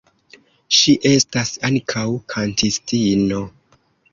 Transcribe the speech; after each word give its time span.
Ŝi 0.77 0.95
estas 1.09 1.51
ankaŭ 1.71 2.07
kantistino. 2.35 3.47